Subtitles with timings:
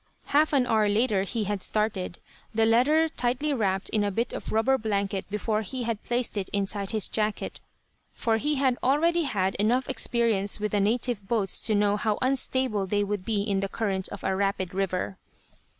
[0.33, 2.17] Half an hour later he had started,
[2.55, 6.49] the letter tightly wrapped in a bit of rubber blanket before he had placed it
[6.51, 7.59] inside his jacket,
[8.11, 12.87] for he had already had enough experience with the native boats to know how unstable
[12.87, 15.19] they would be in the current of a rapid river.